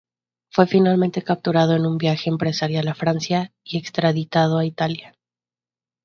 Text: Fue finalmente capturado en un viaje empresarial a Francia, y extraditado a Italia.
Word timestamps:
Fue 0.49 0.65
finalmente 0.65 1.21
capturado 1.21 1.75
en 1.75 1.85
un 1.85 1.99
viaje 1.99 2.31
empresarial 2.31 2.87
a 2.87 2.95
Francia, 2.95 3.53
y 3.63 3.77
extraditado 3.77 4.57
a 4.57 4.65
Italia. 4.65 5.15